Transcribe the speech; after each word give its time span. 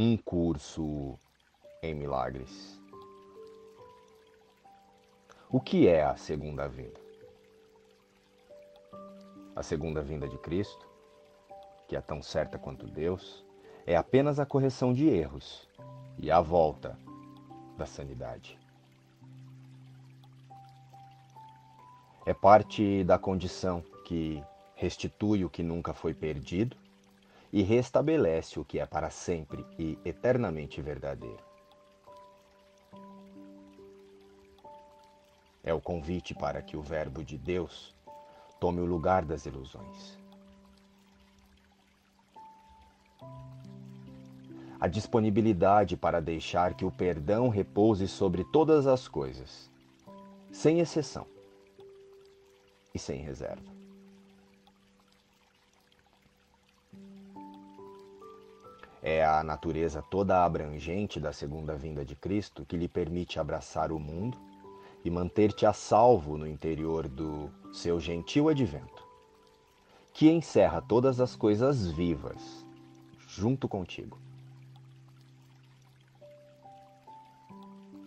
um 0.00 0.16
curso 0.16 1.18
em 1.82 1.92
milagres. 1.92 2.80
O 5.50 5.60
que 5.60 5.88
é 5.88 6.04
a 6.04 6.16
segunda 6.16 6.68
vinda? 6.68 7.00
A 9.56 9.62
segunda 9.64 10.00
vinda 10.00 10.28
de 10.28 10.38
Cristo, 10.38 10.86
que 11.88 11.96
é 11.96 12.00
tão 12.00 12.22
certa 12.22 12.56
quanto 12.56 12.86
Deus, 12.86 13.44
é 13.84 13.96
apenas 13.96 14.38
a 14.38 14.46
correção 14.46 14.92
de 14.92 15.08
erros 15.08 15.68
e 16.16 16.30
a 16.30 16.40
volta 16.40 16.96
da 17.76 17.84
sanidade. 17.84 18.56
É 22.24 22.32
parte 22.32 23.02
da 23.02 23.18
condição 23.18 23.82
que 24.04 24.40
restitui 24.76 25.44
o 25.44 25.50
que 25.50 25.64
nunca 25.64 25.92
foi 25.92 26.14
perdido 26.14 26.76
e 27.52 27.62
restabelece 27.62 28.60
o 28.60 28.64
que 28.64 28.78
é 28.78 28.86
para 28.86 29.10
sempre 29.10 29.64
e 29.78 29.98
eternamente 30.04 30.80
verdadeiro. 30.82 31.42
É 35.62 35.72
o 35.72 35.80
convite 35.80 36.34
para 36.34 36.62
que 36.62 36.76
o 36.76 36.82
Verbo 36.82 37.24
de 37.24 37.36
Deus 37.36 37.94
tome 38.60 38.80
o 38.80 38.86
lugar 38.86 39.24
das 39.24 39.46
ilusões. 39.46 40.18
A 44.80 44.86
disponibilidade 44.86 45.96
para 45.96 46.20
deixar 46.20 46.74
que 46.74 46.84
o 46.84 46.90
perdão 46.90 47.48
repouse 47.48 48.06
sobre 48.06 48.44
todas 48.44 48.86
as 48.86 49.08
coisas, 49.08 49.70
sem 50.52 50.78
exceção 50.78 51.26
e 52.94 52.98
sem 52.98 53.20
reserva. 53.20 53.78
É 59.02 59.24
a 59.24 59.44
natureza 59.44 60.02
toda 60.02 60.44
abrangente 60.44 61.20
da 61.20 61.32
segunda 61.32 61.74
vinda 61.76 62.04
de 62.04 62.16
Cristo 62.16 62.64
que 62.64 62.76
lhe 62.76 62.88
permite 62.88 63.38
abraçar 63.38 63.92
o 63.92 63.98
mundo 63.98 64.36
e 65.04 65.10
manter-te 65.10 65.64
a 65.64 65.72
salvo 65.72 66.36
no 66.36 66.46
interior 66.46 67.06
do 67.08 67.50
seu 67.72 68.00
gentil 68.00 68.48
advento, 68.48 69.06
que 70.12 70.28
encerra 70.28 70.82
todas 70.82 71.20
as 71.20 71.36
coisas 71.36 71.86
vivas 71.86 72.66
junto 73.28 73.68
contigo. 73.68 74.18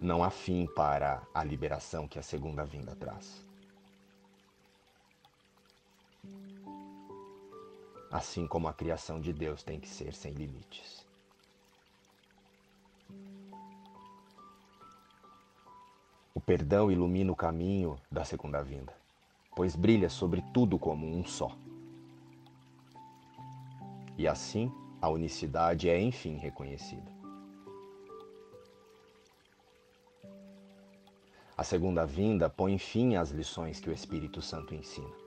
Não 0.00 0.22
há 0.22 0.30
fim 0.30 0.66
para 0.76 1.22
a 1.34 1.42
liberação 1.42 2.06
que 2.06 2.18
a 2.18 2.22
segunda 2.22 2.64
vinda 2.64 2.94
traz. 2.94 3.44
Assim 8.10 8.46
como 8.46 8.68
a 8.68 8.72
criação 8.72 9.20
de 9.20 9.32
Deus 9.32 9.62
tem 9.62 9.80
que 9.80 9.88
ser 9.88 10.14
sem 10.14 10.32
limites. 10.32 11.04
O 16.34 16.40
perdão 16.40 16.90
ilumina 16.90 17.32
o 17.32 17.36
caminho 17.36 17.98
da 18.10 18.24
segunda 18.24 18.62
vinda, 18.62 18.94
pois 19.54 19.74
brilha 19.74 20.08
sobre 20.08 20.42
tudo 20.52 20.78
como 20.78 21.06
um 21.06 21.24
só. 21.24 21.50
E 24.18 24.28
assim, 24.28 24.70
a 25.00 25.08
unicidade 25.08 25.88
é 25.88 26.00
enfim 26.00 26.36
reconhecida. 26.36 27.14
A 31.56 31.64
segunda 31.64 32.04
vinda 32.04 32.50
põe 32.50 32.76
fim 32.76 33.16
às 33.16 33.30
lições 33.30 33.80
que 33.80 33.88
o 33.88 33.92
Espírito 33.92 34.42
Santo 34.42 34.74
ensina 34.74 35.25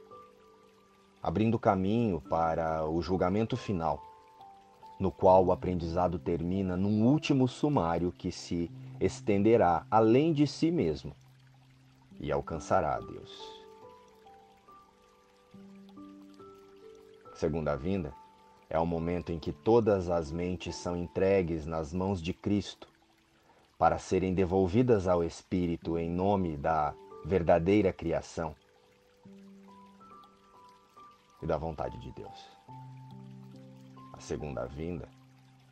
abrindo 1.22 1.60
caminho 1.60 2.22
para 2.22 2.88
o 2.88 3.02
julgamento 3.02 3.58
final, 3.58 4.02
no 5.00 5.12
qual 5.12 5.46
o 5.46 5.52
aprendizado 5.52 6.18
termina 6.18 6.76
num 6.76 7.06
último 7.06 7.48
sumário 7.48 8.12
que 8.12 8.32
se 8.32 8.72
estenderá 9.00 9.86
além 9.90 10.34
de 10.34 10.46
si 10.46 10.72
mesmo 10.72 11.16
e 12.20 12.32
alcançará 12.32 13.00
Deus. 13.00 13.60
Segunda 17.34 17.76
vinda 17.76 18.14
é 18.70 18.78
o 18.78 18.86
momento 18.86 19.32
em 19.32 19.40
que 19.40 19.54
todas 19.54 20.10
as 20.10 20.32
mentes 20.32 20.76
são 20.76 20.96
entregues 20.96 21.66
nas 21.66 21.94
mãos 21.94 22.22
de 22.22 22.34
Cristo 22.34 22.90
para 23.78 23.98
serem 23.98 24.34
devolvidas 24.34 25.08
ao 25.08 25.24
Espírito 25.24 25.98
em 25.98 26.10
nome 26.10 26.58
da 26.58 26.94
verdadeira 27.24 27.94
criação 27.94 28.54
e 31.42 31.46
da 31.46 31.58
vontade 31.58 31.98
de 32.00 32.12
Deus. 32.12 32.60
A 34.14 34.20
segunda 34.20 34.66
vinda 34.66 35.08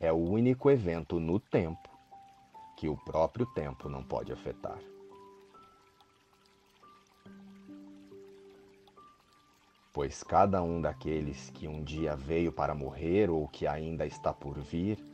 é 0.00 0.12
o 0.12 0.16
único 0.16 0.70
evento 0.70 1.20
no 1.20 1.38
tempo 1.38 1.88
que 2.76 2.88
o 2.88 2.96
próprio 2.96 3.44
tempo 3.46 3.88
não 3.88 4.02
pode 4.02 4.32
afetar. 4.32 4.78
Pois 9.92 10.22
cada 10.22 10.62
um 10.62 10.80
daqueles 10.80 11.50
que 11.50 11.66
um 11.66 11.82
dia 11.82 12.14
veio 12.14 12.52
para 12.52 12.74
morrer 12.74 13.28
ou 13.28 13.48
que 13.48 13.66
ainda 13.66 14.06
está 14.06 14.32
por 14.32 14.58
vir, 14.60 15.04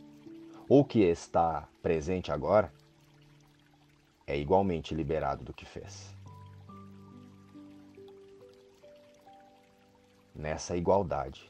ou 0.69 0.84
que 0.84 1.00
está 1.00 1.66
presente 1.82 2.31
agora, 2.31 2.72
é 4.26 4.38
igualmente 4.38 4.94
liberado 4.94 5.43
do 5.43 5.53
que 5.53 5.64
fez. 5.64 6.14
Nessa 10.34 10.77
igualdade, 10.77 11.49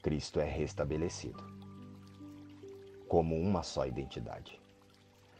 Cristo 0.00 0.38
é 0.38 0.44
restabelecido 0.44 1.42
como 3.08 3.36
uma 3.36 3.62
só 3.62 3.86
identidade, 3.86 4.60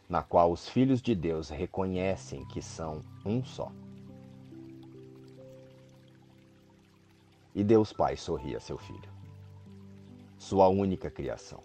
na 0.09 0.23
qual 0.25 0.51
os 0.51 0.69
filhos 0.69 1.01
de 1.01 1.15
Deus 1.15 1.49
reconhecem 1.49 2.45
que 2.47 2.61
são 2.61 3.01
um 3.25 3.45
só. 3.45 3.71
E 7.55 7.63
Deus 7.63 7.93
Pai 7.93 8.17
sorri 8.17 8.57
a 8.57 8.61
seu 8.61 8.77
filho, 8.77 9.09
sua 10.37 10.69
única 10.69 11.09
criação 11.11 11.63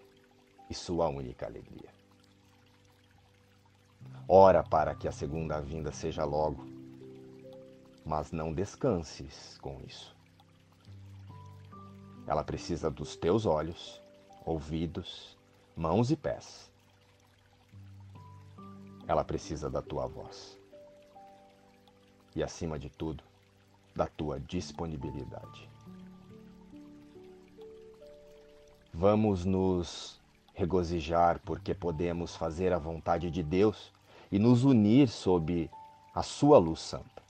e 0.70 0.76
sua 0.76 1.10
única 1.10 1.48
alegria. 1.48 1.90
Ora 4.28 4.62
para 4.62 4.94
que 4.94 5.08
a 5.08 5.12
segunda 5.12 5.60
vinda 5.60 5.92
seja 5.92 6.24
logo, 6.24 6.68
mas 8.06 8.32
não 8.32 8.54
descanses 8.54 9.58
com 9.58 9.82
isso. 9.88 10.19
Ela 12.30 12.44
precisa 12.44 12.92
dos 12.92 13.16
teus 13.16 13.48
olhos, 13.48 14.00
ouvidos, 14.46 15.36
mãos 15.76 16.12
e 16.12 16.16
pés. 16.16 16.70
Ela 19.08 19.24
precisa 19.24 19.68
da 19.68 19.82
tua 19.82 20.06
voz. 20.06 20.56
E, 22.36 22.44
acima 22.44 22.78
de 22.78 22.88
tudo, 22.88 23.24
da 23.96 24.06
tua 24.06 24.40
disponibilidade. 24.40 25.68
Vamos 28.94 29.44
nos 29.44 30.22
regozijar 30.54 31.40
porque 31.40 31.74
podemos 31.74 32.36
fazer 32.36 32.72
a 32.72 32.78
vontade 32.78 33.32
de 33.32 33.42
Deus 33.42 33.92
e 34.32 34.38
nos 34.38 34.64
unir 34.64 35.08
sob 35.08 35.68
a 36.14 36.22
sua 36.22 36.60
luz 36.60 36.80
santa. 36.80 37.24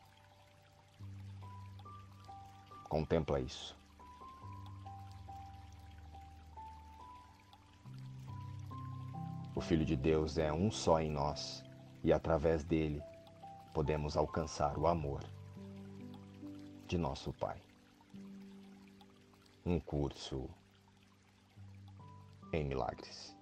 Contempla 2.89 3.39
isso. 3.39 3.79
O 9.59 9.61
Filho 9.61 9.83
de 9.83 9.97
Deus 9.97 10.37
é 10.37 10.53
um 10.53 10.71
só 10.71 11.01
em 11.01 11.11
nós 11.11 11.65
e 12.01 12.13
através 12.13 12.63
dele 12.63 13.03
podemos 13.73 14.15
alcançar 14.15 14.77
o 14.77 14.87
amor 14.87 15.21
de 16.87 16.97
nosso 16.97 17.33
Pai. 17.33 17.61
Um 19.65 19.77
curso 19.77 20.49
em 22.53 22.63
milagres. 22.63 23.35